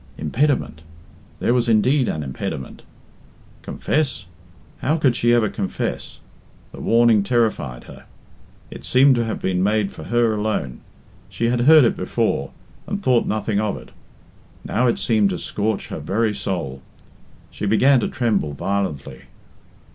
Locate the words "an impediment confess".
2.07-4.25